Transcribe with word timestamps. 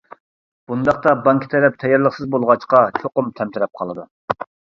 بۇنداقتا 0.69 1.13
بانكا 1.27 1.49
تەرەپ 1.51 1.77
تەييارلىقسىز 1.83 2.31
بولغاچقا، 2.37 2.81
چوقۇم 2.97 3.31
تەمتىرەپ 3.43 3.79
قالىدۇ. 3.83 4.09